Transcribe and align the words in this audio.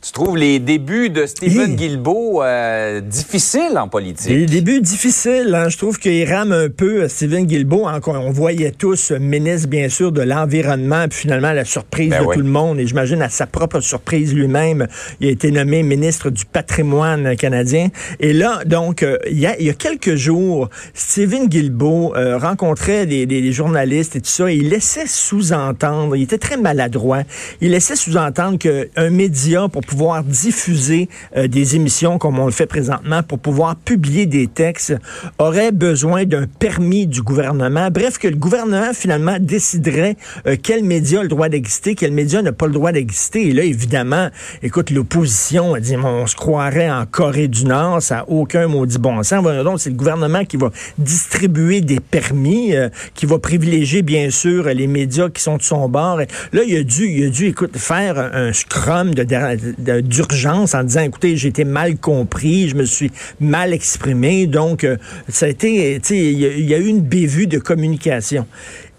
Tu 0.00 0.12
trouves 0.12 0.36
les 0.36 0.60
débuts 0.60 1.10
de 1.10 1.26
Stephen 1.26 1.74
Guilbeault 1.74 2.40
euh, 2.44 3.00
difficiles 3.00 3.76
en 3.76 3.88
politique? 3.88 4.30
Les 4.30 4.46
débuts 4.46 4.80
difficiles. 4.80 5.52
Hein? 5.52 5.68
Je 5.70 5.76
trouve 5.76 5.98
qu'il 5.98 6.24
rame 6.32 6.52
un 6.52 6.68
peu 6.68 7.02
euh, 7.02 7.08
Stephen 7.08 7.46
Guilbeault. 7.46 7.88
Hein, 7.88 7.98
on 8.06 8.30
voyait 8.30 8.70
tous 8.70 9.10
euh, 9.10 9.18
ministre, 9.18 9.66
bien 9.68 9.88
sûr, 9.88 10.12
de 10.12 10.22
l'Environnement. 10.22 11.08
Puis 11.10 11.22
finalement, 11.22 11.50
la 11.52 11.64
surprise 11.64 12.10
Ben 12.10 12.22
de 12.22 12.26
oui. 12.26 12.36
tout 12.36 12.42
le 12.42 12.48
monde. 12.48 12.78
Et 12.78 12.86
j'imagine 12.86 13.20
à 13.22 13.28
sa 13.28 13.48
propre 13.48 13.80
surprise 13.80 14.32
lui-même, 14.32 14.86
il 15.18 15.26
a 15.26 15.30
été 15.32 15.50
nommé 15.50 15.82
ministre 15.82 16.30
du 16.30 16.44
patrimoine 16.44 17.34
canadien. 17.34 17.88
Et 18.20 18.32
là, 18.32 18.60
donc, 18.64 19.02
euh, 19.02 19.18
il, 19.28 19.40
y 19.40 19.46
a, 19.46 19.58
il 19.58 19.66
y 19.66 19.70
a 19.70 19.74
quelques 19.74 20.14
jours, 20.14 20.70
Stephen 20.94 21.48
Guilbeault 21.48 22.14
euh, 22.14 22.38
rencontrait 22.38 23.04
des, 23.06 23.26
des- 23.26 23.42
des 23.42 23.52
journalistes 23.52 24.14
et 24.14 24.20
tout 24.20 24.30
ça. 24.30 24.48
Et 24.48 24.54
il 24.54 24.68
laissait 24.68 25.08
sous-entendre, 25.08 26.14
il 26.14 26.22
était 26.22 26.38
très 26.38 26.56
maladroit, 26.56 27.22
il 27.60 27.72
laissait 27.72 27.96
sous-entendre 27.96 28.58
qu'un 28.58 29.10
média, 29.10 29.66
pour 29.68 29.82
pouvoir 29.88 29.97
diffuser 30.24 31.08
euh, 31.36 31.48
des 31.48 31.76
émissions 31.76 32.18
comme 32.18 32.38
on 32.38 32.46
le 32.46 32.52
fait 32.52 32.66
présentement, 32.66 33.22
pour 33.22 33.38
pouvoir 33.38 33.76
publier 33.76 34.26
des 34.26 34.46
textes, 34.46 34.94
aurait 35.38 35.72
besoin 35.72 36.24
d'un 36.24 36.46
permis 36.46 37.06
du 37.06 37.22
gouvernement. 37.22 37.90
Bref, 37.90 38.18
que 38.18 38.28
le 38.28 38.36
gouvernement, 38.36 38.92
finalement, 38.92 39.36
déciderait 39.40 40.16
euh, 40.46 40.56
quel 40.62 40.84
média 40.84 41.20
a 41.20 41.22
le 41.22 41.28
droit 41.28 41.48
d'exister, 41.48 41.94
quel 41.94 42.12
média 42.12 42.42
n'a 42.42 42.52
pas 42.52 42.66
le 42.66 42.72
droit 42.72 42.92
d'exister. 42.92 43.48
Et 43.48 43.52
là, 43.52 43.62
évidemment, 43.64 44.28
écoute, 44.62 44.90
l'opposition 44.90 45.74
a 45.74 45.80
dit, 45.80 45.96
on 45.96 46.26
se 46.26 46.36
croirait 46.36 46.90
en 46.90 47.04
Corée 47.06 47.48
du 47.48 47.64
Nord, 47.64 48.02
ça 48.02 48.16
n'a 48.16 48.28
aucun 48.28 48.66
maudit 48.68 48.98
bon 48.98 49.22
sens. 49.22 49.42
Donc, 49.64 49.80
c'est 49.80 49.90
le 49.90 49.96
gouvernement 49.96 50.44
qui 50.44 50.56
va 50.56 50.70
distribuer 51.28 51.80
des 51.82 52.00
permis, 52.00 52.74
euh, 52.74 52.88
qui 53.14 53.26
va 53.26 53.38
privilégier, 53.38 54.02
bien 54.02 54.30
sûr, 54.30 54.64
les 54.64 54.86
médias 54.86 55.28
qui 55.28 55.42
sont 55.42 55.58
de 55.58 55.62
son 55.62 55.88
bord. 55.88 56.18
Là, 56.18 56.62
il 56.66 56.76
a 56.76 56.82
dû, 56.82 57.06
il 57.06 57.26
a 57.26 57.28
dû, 57.28 57.46
écoute, 57.46 57.76
faire 57.76 58.18
un, 58.18 58.52
scrum 58.52 59.12
d'urgence 59.14 60.74
en 60.74 60.84
disant, 60.84 61.02
écoutez, 61.02 61.36
j'ai 61.36 61.48
été 61.48 61.64
mal 61.64 61.96
compris, 61.98 62.68
je 62.68 62.76
me 62.76 62.84
suis 62.84 63.10
mal 63.40 63.72
exprimé. 63.74 64.46
Donc, 64.46 64.84
euh, 64.84 64.96
ça 65.28 65.46
a 65.46 65.48
été, 65.50 66.00
tu 66.02 66.08
sais, 66.08 66.16
il 66.18 66.38
y, 66.38 66.46
a- 66.46 66.52
il 66.54 66.64
y 66.64 66.74
a 66.74 66.78
eu 66.78 66.86
une 66.86 67.02
bévue 67.02 67.46
de 67.46 67.58
communication. 67.58 68.46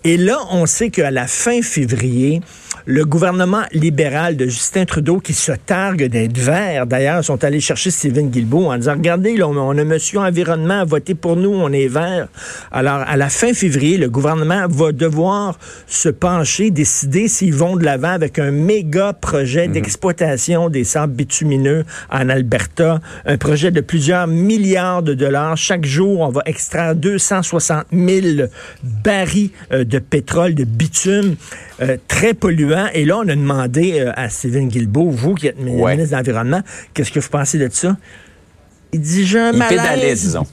Et 0.05 0.15
là, 0.15 0.39
on 0.51 0.65
sait 0.65 0.91
qu'à 0.91 1.11
la 1.11 1.27
fin 1.27 1.61
février, 1.61 2.41
le 2.85 3.05
gouvernement 3.05 3.63
libéral 3.73 4.37
de 4.37 4.45
Justin 4.45 4.85
Trudeau, 4.85 5.19
qui 5.19 5.33
se 5.33 5.51
targue 5.51 6.05
d'être 6.05 6.37
vert, 6.37 6.87
d'ailleurs, 6.87 7.23
sont 7.23 7.43
allés 7.43 7.59
chercher 7.59 7.91
Stephen 7.91 8.29
Guilbeault 8.29 8.71
en 8.71 8.77
disant, 8.77 8.93
regardez, 8.93 9.35
là, 9.35 9.47
on 9.47 9.77
a 9.77 9.83
Monsieur 9.83 10.19
Environnement 10.19 10.79
à 10.79 10.85
voter 10.85 11.15
pour 11.15 11.35
nous, 11.35 11.51
on 11.51 11.71
est 11.73 11.87
vert. 11.87 12.29
Alors, 12.71 13.03
à 13.05 13.17
la 13.17 13.29
fin 13.29 13.53
février, 13.53 13.97
le 13.97 14.09
gouvernement 14.09 14.67
va 14.69 14.91
devoir 14.93 15.59
se 15.85 16.09
pencher, 16.09 16.71
décider 16.71 17.27
s'ils 17.27 17.53
vont 17.53 17.75
de 17.75 17.83
l'avant 17.83 18.09
avec 18.09 18.39
un 18.39 18.51
méga 18.51 19.13
projet 19.13 19.67
d'exploitation 19.67 20.69
des 20.69 20.85
sables 20.85 21.13
bitumineux 21.13 21.83
en 22.09 22.29
Alberta, 22.29 23.01
un 23.25 23.37
projet 23.37 23.71
de 23.71 23.81
plusieurs 23.81 24.27
milliards 24.27 25.03
de 25.03 25.13
dollars. 25.13 25.57
Chaque 25.57 25.85
jour, 25.85 26.21
on 26.21 26.29
va 26.29 26.41
extraire 26.45 26.95
260 26.95 27.87
000 27.91 28.47
barils 29.03 29.51
euh, 29.71 29.83
de 29.89 29.99
pétrole, 29.99 30.53
de 30.55 30.63
bitume, 30.63 31.35
euh, 31.81 31.97
très 32.07 32.33
polluant. 32.33 32.87
Et 32.93 33.03
là, 33.05 33.17
on 33.17 33.27
a 33.27 33.35
demandé 33.35 33.99
euh, 33.99 34.11
à 34.15 34.29
Stephen 34.29 34.67
Guilbeault, 34.69 35.09
vous 35.09 35.33
qui 35.35 35.47
êtes 35.47 35.57
Ouais. 35.59 35.91
ministre 35.95 36.11
de 36.11 36.17
l'Environnement, 36.17 36.61
qu'est-ce 36.93 37.11
que 37.11 37.19
vous 37.19 37.29
pensez 37.29 37.57
de 37.57 37.67
ça? 37.71 37.97
Il 38.93 39.01
dit, 39.01 39.25
j'ai 39.25 39.39
un 39.39 39.51
Il 39.51 39.57
malaise. 39.59 39.77
pédalait, 39.81 40.13
disons. 40.13 40.45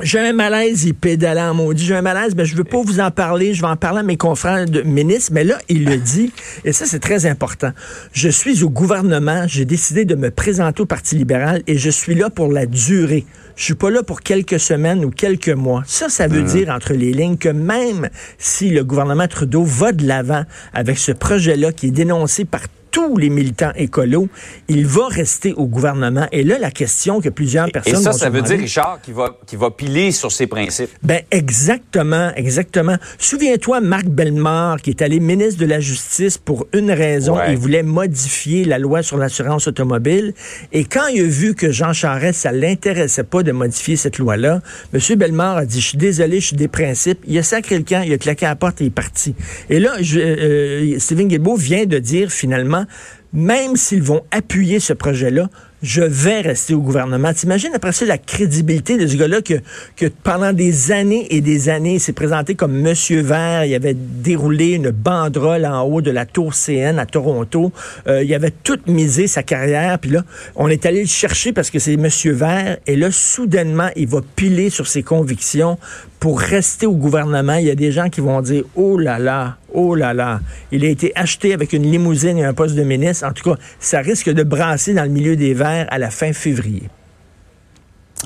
J'ai 0.00 0.18
un 0.18 0.32
malaise, 0.32 0.84
il 0.84 0.94
pédalait 0.94 1.40
en 1.40 1.54
maudit. 1.54 1.84
J'ai 1.84 1.94
un 1.94 2.02
malaise, 2.02 2.34
mais 2.34 2.44
je 2.44 2.56
veux 2.56 2.64
pas 2.64 2.82
vous 2.82 2.98
en 2.98 3.12
parler. 3.12 3.54
Je 3.54 3.60
vais 3.60 3.68
en 3.68 3.76
parler 3.76 4.00
à 4.00 4.02
mes 4.02 4.16
confrères 4.16 4.66
de 4.66 4.82
ministres. 4.82 5.30
Mais 5.32 5.44
là, 5.44 5.58
il 5.68 5.84
le 5.84 5.98
dit, 5.98 6.32
et 6.64 6.72
ça, 6.72 6.84
c'est 6.84 6.98
très 6.98 7.26
important. 7.26 7.70
Je 8.12 8.28
suis 8.28 8.64
au 8.64 8.70
gouvernement. 8.70 9.44
J'ai 9.46 9.64
décidé 9.64 10.04
de 10.04 10.16
me 10.16 10.32
présenter 10.32 10.82
au 10.82 10.86
Parti 10.86 11.14
libéral 11.14 11.62
et 11.68 11.78
je 11.78 11.90
suis 11.90 12.16
là 12.16 12.28
pour 12.28 12.52
la 12.52 12.66
durée. 12.66 13.24
Je 13.54 13.62
suis 13.62 13.74
pas 13.76 13.88
là 13.88 14.02
pour 14.02 14.22
quelques 14.22 14.58
semaines 14.58 15.04
ou 15.04 15.10
quelques 15.10 15.48
mois. 15.48 15.84
Ça, 15.86 16.08
ça 16.08 16.26
veut 16.26 16.42
dire, 16.42 16.70
entre 16.70 16.92
les 16.92 17.12
lignes, 17.12 17.36
que 17.36 17.48
même 17.48 18.08
si 18.36 18.70
le 18.70 18.82
gouvernement 18.82 19.28
Trudeau 19.28 19.62
va 19.62 19.92
de 19.92 20.04
l'avant 20.04 20.42
avec 20.72 20.98
ce 20.98 21.12
projet-là 21.12 21.70
qui 21.70 21.86
est 21.86 21.92
dénoncé 21.92 22.44
par 22.44 22.62
tous 22.94 23.16
les 23.16 23.28
militants 23.28 23.72
écolos, 23.74 24.28
il 24.68 24.86
va 24.86 25.08
rester 25.08 25.52
au 25.54 25.66
gouvernement. 25.66 26.28
Et 26.30 26.44
là, 26.44 26.58
la 26.60 26.70
question 26.70 27.20
que 27.20 27.28
plusieurs 27.28 27.66
Et 27.66 27.72
personnes 27.72 27.96
ça, 28.02 28.12
vont 28.12 28.16
ça 28.16 28.26
se 28.26 28.30
veut 28.30 28.40
dire, 28.42 28.56
Richard, 28.58 29.00
qu'il 29.02 29.14
va, 29.14 29.36
qu'il 29.48 29.58
va 29.58 29.72
piler 29.72 30.12
sur 30.12 30.30
ses 30.30 30.46
principes. 30.46 30.90
ben 31.02 31.20
exactement, 31.32 32.30
exactement. 32.36 32.96
Souviens-toi 33.18 33.80
Marc 33.80 34.04
Bellemare 34.06 34.80
qui 34.80 34.90
est 34.90 35.02
allé 35.02 35.18
ministre 35.18 35.60
de 35.60 35.66
la 35.66 35.80
Justice 35.80 36.38
pour 36.38 36.66
une 36.72 36.92
raison, 36.92 37.34
Ouais. 37.36 37.50
il 37.52 37.56
voulait 37.58 37.82
modifier 37.82 38.64
la 38.64 38.78
loi 38.78 39.02
sur 39.02 39.16
l'assurance 39.16 39.66
automobile 39.66 40.32
et 40.72 40.84
quand 40.84 41.08
il 41.08 41.20
a 41.22 41.24
vu 41.26 41.54
que 41.56 41.72
Jean 41.72 41.92
Charest 41.92 42.40
ça 42.42 42.52
l'intéressait 42.52 43.24
pas 43.24 43.42
de 43.42 43.50
modifier 43.50 43.96
cette 43.96 44.18
loi-là, 44.18 44.60
monsieur 44.92 45.16
Bellemare 45.16 45.56
a 45.56 45.66
dit 45.66 45.80
je 45.80 45.88
suis 45.88 45.98
désolé, 45.98 46.38
je 46.38 46.46
suis 46.48 46.56
des 46.56 46.68
principes, 46.68 47.18
il 47.26 47.36
a 47.38 47.42
sacré 47.42 47.76
le 47.76 47.82
camp, 47.84 48.02
il 48.06 48.12
a 48.12 48.18
claqué 48.18 48.46
à 48.46 48.50
la 48.50 48.56
porte 48.56 48.80
et 48.80 48.84
il 48.84 48.86
est 48.88 48.90
parti. 48.90 49.34
Et 49.68 49.80
là 49.80 49.94
je, 50.00 50.20
euh, 50.20 50.98
Stephen 51.00 51.26
Guilbeault 51.26 51.56
vient 51.56 51.86
de 51.86 51.98
dire 51.98 52.30
finalement 52.30 52.83
même 53.32 53.76
s'ils 53.76 54.02
vont 54.02 54.22
appuyer 54.30 54.80
ce 54.80 54.92
projet-là, 54.92 55.48
je 55.84 56.00
vais 56.00 56.40
rester 56.40 56.72
au 56.72 56.80
gouvernement. 56.80 57.34
T'imagines 57.34 57.72
après 57.74 57.92
ça 57.92 58.06
la 58.06 58.16
crédibilité 58.16 58.96
de 58.96 59.06
ce 59.06 59.16
gars-là 59.16 59.42
que, 59.42 60.06
pendant 60.22 60.54
des 60.54 60.92
années 60.92 61.26
et 61.28 61.42
des 61.42 61.68
années, 61.68 61.94
il 61.94 62.00
s'est 62.00 62.14
présenté 62.14 62.54
comme 62.54 62.72
Monsieur 62.72 63.20
Vert. 63.20 63.66
Il 63.66 63.74
avait 63.74 63.94
déroulé 63.94 64.70
une 64.70 64.90
banderole 64.90 65.66
en 65.66 65.82
haut 65.82 66.00
de 66.00 66.10
la 66.10 66.24
tour 66.24 66.54
CN 66.54 66.98
à 66.98 67.04
Toronto. 67.04 67.70
Euh, 68.06 68.24
il 68.24 68.32
avait 68.32 68.50
tout 68.50 68.78
misé 68.86 69.26
sa 69.26 69.42
carrière. 69.42 69.98
Puis 69.98 70.10
là, 70.10 70.24
on 70.56 70.68
est 70.68 70.86
allé 70.86 71.02
le 71.02 71.08
chercher 71.08 71.52
parce 71.52 71.70
que 71.70 71.78
c'est 71.78 71.98
Monsieur 71.98 72.32
Vert. 72.32 72.78
Et 72.86 72.96
là, 72.96 73.10
soudainement, 73.10 73.90
il 73.94 74.08
va 74.08 74.20
piler 74.36 74.70
sur 74.70 74.86
ses 74.86 75.02
convictions 75.02 75.78
pour 76.24 76.40
rester 76.40 76.86
au 76.86 76.94
gouvernement. 76.94 77.56
Il 77.56 77.66
y 77.66 77.70
a 77.70 77.74
des 77.74 77.92
gens 77.92 78.08
qui 78.08 78.22
vont 78.22 78.40
dire, 78.40 78.64
oh 78.76 78.96
là 78.96 79.18
là, 79.18 79.58
oh 79.74 79.94
là 79.94 80.14
là, 80.14 80.40
il 80.72 80.82
a 80.82 80.88
été 80.88 81.12
acheté 81.14 81.52
avec 81.52 81.74
une 81.74 81.82
limousine 81.82 82.38
et 82.38 82.44
un 82.44 82.54
poste 82.54 82.76
de 82.76 82.82
ministre. 82.82 83.26
En 83.26 83.32
tout 83.32 83.50
cas, 83.50 83.60
ça 83.78 83.98
risque 83.98 84.30
de 84.30 84.42
brasser 84.42 84.94
dans 84.94 85.02
le 85.02 85.10
milieu 85.10 85.36
des 85.36 85.52
Verts 85.52 85.86
à 85.90 85.98
la 85.98 86.08
fin 86.08 86.32
février. 86.32 86.84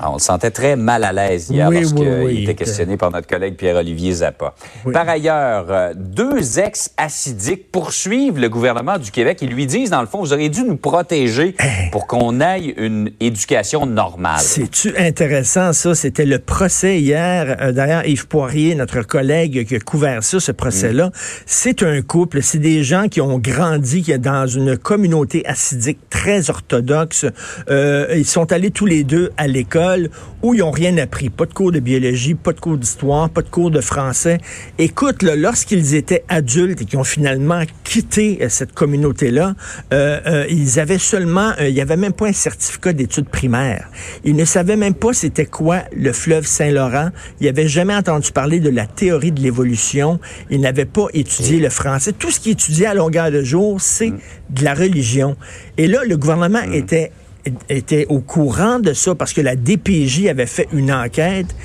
Ah, 0.01 0.09
on 0.11 0.13
le 0.13 0.19
sentait 0.19 0.51
très 0.51 0.75
mal 0.75 1.03
à 1.03 1.11
l'aise 1.11 1.49
hier 1.49 1.67
Oui, 1.69 1.81
lorsqu'il 1.81 2.07
oui, 2.07 2.25
oui, 2.25 2.43
était 2.43 2.55
questionné 2.55 2.97
par 2.97 3.11
notre 3.11 3.27
collègue 3.27 3.55
Pierre-Olivier 3.55 4.13
Zappa. 4.13 4.53
Par 4.93 5.07
ailleurs, 5.09 5.65
euh, 5.69 5.93
deux 5.95 6.59
ex-acidiques 6.59 7.71
poursuivent 7.71 8.39
le 8.39 8.49
gouvernement 8.49 8.97
du 8.97 9.11
Québec. 9.11 9.39
Ils 9.41 9.49
lui 9.49 9.65
disent, 9.65 9.89
dans 9.89 10.01
le 10.01 10.07
fond, 10.07 10.19
vous 10.19 10.33
auriez 10.33 10.49
dû 10.49 10.63
nous 10.63 10.77
protéger 10.77 11.55
pour 11.91 12.07
qu'on 12.07 12.39
aille 12.39 12.73
une 12.77 13.11
éducation 13.19 13.85
normale. 13.85 14.39
C'est-tu 14.39 14.97
intéressant, 14.97 15.73
ça? 15.73 15.95
C'était 15.95 16.25
le 16.25 16.39
procès 16.39 16.99
hier. 16.99 17.57
Euh, 17.61 17.71
D'ailleurs, 17.71 18.05
Yves 18.05 18.27
Poirier, 18.27 18.75
notre 18.75 19.01
collègue 19.01 19.67
qui 19.67 19.75
a 19.75 19.79
couvert 19.79 20.23
ça, 20.23 20.39
ce 20.39 20.51
procès-là, 20.51 21.11
c'est 21.45 21.83
un 21.83 22.01
couple. 22.01 22.41
C'est 22.41 22.59
des 22.59 22.83
gens 22.83 23.07
qui 23.07 23.21
ont 23.21 23.37
grandi 23.37 23.99
dans 24.19 24.47
une 24.47 24.77
communauté 24.77 25.45
acidique 25.45 25.99
très 26.09 26.49
orthodoxe. 26.49 27.25
Euh, 27.69 28.07
ils 28.15 28.25
sont 28.25 28.51
allés 28.51 28.71
tous 28.71 28.85
les 28.85 29.03
deux 29.03 29.31
à 29.37 29.47
l'école 29.47 29.88
où 30.41 30.53
ils 30.53 30.63
ont 30.63 30.71
rien 30.71 30.97
appris. 30.97 31.29
Pas 31.29 31.45
de 31.45 31.53
cours 31.53 31.71
de 31.71 31.79
biologie, 31.79 32.35
pas 32.35 32.53
de 32.53 32.59
cours 32.59 32.77
d'histoire, 32.77 33.29
pas 33.29 33.41
de 33.41 33.49
cours 33.49 33.71
de 33.71 33.81
français. 33.81 34.37
Écoute, 34.77 35.23
lorsqu'ils 35.23 35.95
étaient 35.95 36.23
adultes 36.29 36.81
et 36.81 36.85
qu'ils 36.85 36.99
ont 36.99 37.03
finalement 37.03 37.63
quitté 37.83 38.39
euh, 38.41 38.49
cette 38.49 38.73
communauté-là, 38.73 39.55
euh, 39.93 40.19
euh, 40.25 40.45
ils 40.49 40.79
avaient 40.79 40.97
seulement, 40.97 41.51
euh, 41.59 41.69
il 41.69 41.73
n'y 41.73 41.81
avait 41.81 41.97
même 41.97 42.13
pas 42.13 42.27
un 42.27 42.33
certificat 42.33 42.93
d'études 42.93 43.29
primaires. 43.29 43.89
Ils 44.23 44.35
ne 44.35 44.45
savaient 44.45 44.75
même 44.75 44.93
pas 44.93 45.13
c'était 45.13 45.45
quoi 45.45 45.83
le 45.95 46.13
fleuve 46.13 46.45
Saint-Laurent. 46.45 47.09
Ils 47.39 47.47
n'avaient 47.47 47.67
jamais 47.67 47.95
entendu 47.95 48.31
parler 48.31 48.59
de 48.59 48.69
la 48.69 48.85
théorie 48.85 49.31
de 49.31 49.41
l'évolution. 49.41 50.19
Ils 50.49 50.61
n'avaient 50.61 50.85
pas 50.85 51.07
étudié 51.13 51.59
le 51.59 51.69
français. 51.69 52.13
Tout 52.13 52.31
ce 52.31 52.39
qu'ils 52.39 52.53
étudiaient 52.53 52.87
à 52.87 52.93
longueur 52.93 53.31
de 53.31 53.41
jour, 53.43 53.79
c'est 53.81 54.11
de 54.49 54.63
la 54.63 54.73
religion. 54.73 55.35
Et 55.77 55.87
là, 55.87 56.03
le 56.05 56.17
gouvernement 56.17 56.61
était 56.61 57.11
était 57.69 58.05
au 58.09 58.19
courant 58.19 58.79
de 58.79 58.93
ça 58.93 59.15
parce 59.15 59.33
que 59.33 59.41
la 59.41 59.55
DPJ 59.55 60.27
avait 60.27 60.45
fait 60.45 60.67
une 60.73 60.91
enquête 60.91 61.55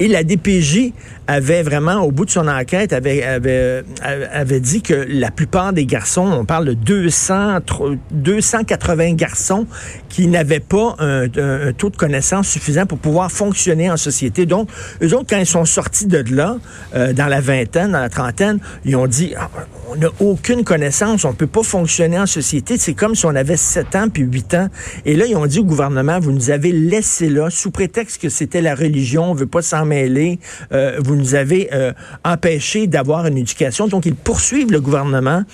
et 0.00 0.08
la 0.08 0.24
DPJ 0.24 0.92
avait 1.28 1.62
vraiment, 1.62 2.00
au 2.00 2.10
bout 2.10 2.24
de 2.24 2.30
son 2.30 2.48
enquête, 2.48 2.92
avait, 2.92 3.22
avait, 3.22 3.84
avait 4.02 4.60
dit 4.60 4.82
que 4.82 5.06
la 5.08 5.30
plupart 5.30 5.72
des 5.72 5.86
garçons, 5.86 6.28
on 6.32 6.44
parle 6.44 6.66
de 6.66 6.74
200, 6.74 7.58
280 8.10 9.12
garçons 9.14 9.66
qui 10.08 10.26
n'avaient 10.26 10.60
pas 10.60 10.96
un, 10.98 11.28
taux 11.76 11.90
de 11.90 11.96
connaissance 11.96 12.48
suffisant 12.48 12.86
pour 12.86 12.98
pouvoir 12.98 13.30
fonctionner 13.30 13.90
en 13.90 13.96
société. 13.96 14.46
Donc, 14.46 14.68
eux 15.02 15.14
autres, 15.14 15.26
quand 15.30 15.38
ils 15.38 15.46
sont 15.46 15.64
sortis 15.64 16.06
de 16.06 16.24
là, 16.34 16.56
euh, 16.94 17.12
dans 17.12 17.28
la 17.28 17.40
vingtaine, 17.40 17.92
dans 17.92 18.00
la 18.00 18.08
trentaine, 18.08 18.58
ils 18.84 18.96
ont 18.96 19.06
dit, 19.06 19.34
ah, 19.38 19.48
on 19.90 19.96
n'a 19.96 20.08
aucune 20.20 20.64
connaissance, 20.64 21.24
on 21.24 21.32
peut 21.32 21.46
pas 21.46 21.62
fonctionner 21.62 22.18
en 22.18 22.26
société. 22.26 22.76
C'est 22.78 22.94
comme 22.94 23.14
si 23.14 23.26
on 23.26 23.34
avait 23.34 23.56
7 23.56 23.94
ans 23.96 24.08
puis 24.12 24.22
8 24.22 24.54
ans. 24.54 24.68
Et 25.04 25.14
là, 25.14 25.26
ils 25.26 25.36
ont 25.36 25.46
dit 25.46 25.60
au 25.60 25.64
gouvernement, 25.64 26.18
vous 26.18 26.32
nous 26.32 26.50
avez 26.50 26.72
laissé 26.72 27.28
là, 27.28 27.48
sous 27.50 27.70
prétexte 27.70 28.20
que 28.20 28.28
c'était 28.28 28.60
la 28.60 28.74
religion, 28.74 29.30
on 29.30 29.34
veut 29.34 29.46
pas 29.46 29.62
s'en 29.62 29.81
mêler, 29.84 30.38
euh, 30.72 30.98
vous 31.02 31.16
nous 31.16 31.34
avez 31.34 31.68
euh, 31.72 31.92
empêché 32.24 32.86
d'avoir 32.86 33.26
une 33.26 33.38
éducation. 33.38 33.88
Donc, 33.88 34.06
ils 34.06 34.14
poursuivent 34.14 34.70
le 34.70 34.80
gouvernement 34.80 35.44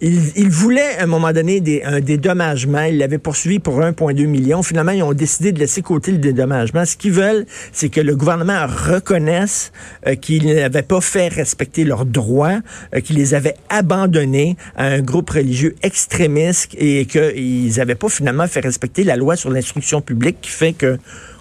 ils, 0.00 0.48
voulaient 0.48 0.96
à 0.98 1.04
un 1.04 1.06
moment 1.06 1.32
donné 1.32 1.60
des, 1.60 1.82
un 1.82 2.00
dédommagement. 2.00 2.82
Ils 2.82 2.98
l'avaient 2.98 3.18
poursuivi 3.18 3.58
pour 3.58 3.80
1,2 3.80 4.26
million. 4.26 4.62
Finalement, 4.62 4.92
ils 4.92 5.02
ont 5.02 5.12
décidé 5.12 5.52
de 5.52 5.58
laisser 5.58 5.82
côté 5.82 6.12
le 6.12 6.18
dédommagement. 6.18 6.84
Ce 6.84 6.96
qu'ils 6.96 7.12
veulent, 7.12 7.46
c'est 7.72 7.88
que 7.88 8.00
le 8.00 8.14
gouvernement 8.14 8.66
reconnaisse 8.66 9.72
euh, 10.06 10.14
qu'ils 10.14 10.46
n'avaient 10.54 10.82
pas 10.82 11.00
fait 11.00 11.28
respecter 11.28 11.84
leurs 11.84 12.04
droits, 12.04 12.60
euh, 12.94 13.00
qu'ils 13.00 13.16
les 13.16 13.34
avaient 13.34 13.56
abandonnés 13.68 14.56
à 14.76 14.86
un 14.86 15.00
groupe 15.00 15.30
religieux 15.30 15.74
extrémiste 15.82 16.74
et 16.78 17.06
qu'ils 17.06 17.74
n'avaient 17.76 17.94
pas 17.94 18.08
finalement 18.08 18.46
fait 18.46 18.60
respecter 18.60 19.04
la 19.04 19.16
loi 19.16 19.36
sur 19.36 19.50
l'instruction 19.50 20.00
publique 20.00 20.38
qui 20.40 20.50
fait 20.50 20.72
que 20.72 20.98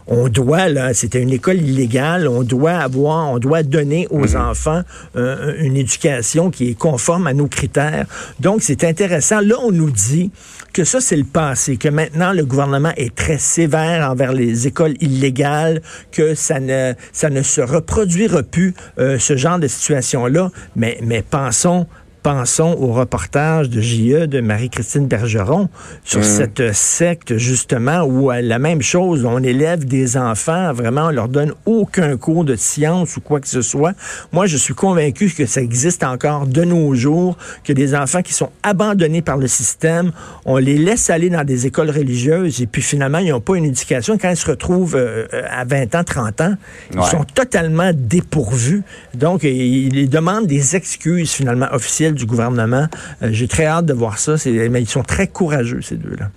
on 0.07 0.29
doit, 0.29 0.69
là, 0.69 0.93
c'était 0.93 1.21
une 1.21 1.31
école 1.31 1.61
illégale, 1.61 2.27
on 2.27 2.43
doit 2.43 2.73
avoir, 2.73 3.31
on 3.31 3.39
doit 3.39 3.63
donner 3.63 4.07
aux 4.09 4.29
mhm. 4.29 4.41
enfants 4.41 4.81
euh, 5.15 5.55
une 5.59 5.75
éducation 5.75 6.49
qui 6.49 6.69
est 6.69 6.77
conforme 6.77 7.27
à 7.27 7.33
nos 7.33 7.47
critères. 7.47 8.05
Donc, 8.39 8.61
c'est 8.61 8.83
intéressant. 8.83 9.41
Là, 9.41 9.55
on 9.61 9.71
nous 9.71 9.91
dit 9.91 10.31
que 10.73 10.83
ça, 10.83 11.01
c'est 11.01 11.17
le 11.17 11.23
passé, 11.23 11.77
que 11.77 11.89
maintenant, 11.89 12.33
le 12.33 12.45
gouvernement 12.45 12.91
est 12.97 13.13
très 13.15 13.37
sévère 13.37 14.09
envers 14.09 14.31
les 14.31 14.67
écoles 14.67 14.93
illégales, 15.01 15.81
que 16.11 16.35
ça 16.35 16.59
ne, 16.59 16.93
ça 17.11 17.29
ne 17.29 17.41
se 17.41 17.61
reproduira 17.61 18.43
plus, 18.43 18.73
euh, 18.99 19.19
ce 19.19 19.35
genre 19.35 19.59
de 19.59 19.67
situation-là. 19.67 20.51
Mais, 20.75 20.99
mais 21.03 21.21
pensons 21.21 21.87
pensons 22.27 22.75
au 22.77 22.91
reportage 22.91 23.69
de 23.69 23.79
JE 23.79 24.27
de 24.27 24.41
Marie-Christine 24.41 25.07
Bergeron 25.07 25.69
sur 26.03 26.19
mmh. 26.19 26.23
cette 26.23 26.73
secte, 26.73 27.37
justement, 27.37 28.01
où 28.01 28.33
euh, 28.33 28.41
la 28.41 28.59
même 28.59 28.81
chose, 28.81 29.23
on 29.23 29.41
élève 29.41 29.85
des 29.85 30.17
enfants, 30.17 30.73
vraiment, 30.73 31.05
on 31.05 31.11
leur 31.11 31.29
donne 31.29 31.53
aucun 31.65 32.17
cours 32.17 32.43
de 32.43 32.57
science 32.57 33.15
ou 33.15 33.21
quoi 33.21 33.39
que 33.39 33.47
ce 33.47 33.61
soit. 33.61 33.93
Moi, 34.33 34.45
je 34.45 34.57
suis 34.57 34.73
convaincu 34.73 35.29
que 35.29 35.45
ça 35.45 35.61
existe 35.61 36.03
encore 36.03 36.47
de 36.47 36.65
nos 36.65 36.93
jours, 36.95 37.37
que 37.63 37.71
des 37.71 37.95
enfants 37.95 38.21
qui 38.21 38.33
sont 38.33 38.49
abandonnés 38.61 39.21
par 39.21 39.37
le 39.37 39.47
système, 39.47 40.11
on 40.43 40.57
les 40.57 40.77
laisse 40.77 41.09
aller 41.09 41.29
dans 41.29 41.45
des 41.45 41.65
écoles 41.65 41.91
religieuses 41.91 42.61
et 42.61 42.67
puis 42.67 42.81
finalement, 42.81 43.19
ils 43.19 43.29
n'ont 43.29 43.39
pas 43.39 43.55
une 43.55 43.63
éducation. 43.63 44.17
Quand 44.17 44.31
ils 44.31 44.35
se 44.35 44.49
retrouvent 44.49 44.97
euh, 44.97 45.27
à 45.49 45.63
20 45.63 45.95
ans, 45.95 46.03
30 46.03 46.41
ans, 46.41 46.55
ils 46.93 47.03
sont 47.03 47.23
totalement 47.23 47.91
dépourvus. 47.93 48.83
Donc, 49.13 49.43
ils 49.43 50.09
demandent 50.09 50.47
des 50.47 50.75
excuses, 50.75 51.31
finalement, 51.31 51.67
officielles 51.71 52.16
du 52.17 52.25
gouvernement. 52.25 52.87
Euh, 53.21 53.29
j'ai 53.31 53.47
très 53.47 53.65
hâte 53.65 53.85
de 53.85 53.93
voir 53.93 54.17
ça. 54.17 54.35
Mais 54.45 54.81
ils 54.81 54.89
sont 54.89 55.03
très 55.03 55.27
courageux, 55.27 55.81
ces 55.81 55.95
deux-là. 55.95 56.29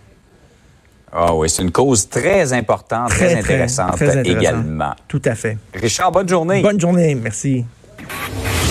Ah 1.12 1.34
oui, 1.34 1.50
c'est 1.50 1.62
une 1.62 1.72
cause 1.72 2.08
très 2.08 2.52
importante, 2.52 3.10
très, 3.10 3.34
intéressante 3.34 4.00
également. 4.24 4.94
Tout 5.08 5.22
à 5.24 5.34
fait. 5.34 5.58
Richard, 5.74 6.12
bonne 6.12 6.28
journée. 6.28 6.62
Bonne 6.62 6.80
journée, 6.80 7.16
merci. 7.16 7.64